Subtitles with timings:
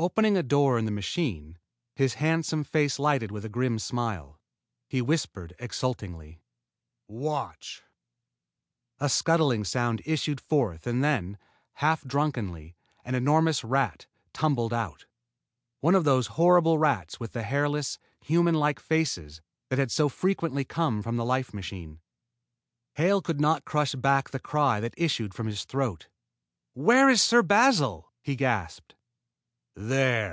[0.00, 1.58] Opening a door in the machine,
[1.96, 4.38] his handsome face lighted with a grim smile,
[4.86, 6.40] he whispered exultingly:
[7.08, 7.82] "Watch!"
[9.00, 11.36] A scuttling sound issued forth and then,
[11.74, 15.06] half drunkenly, an enormous rat tumbled out
[15.80, 21.02] one of those horrible rats with the hairless, humanlike faces that had so frequently come
[21.02, 21.98] from the life machine.
[22.94, 26.06] Hale could not crush back the cry that issued from his throat.
[26.74, 28.94] "Where is Sir Basil?" he gasped.
[29.80, 30.26] "There!"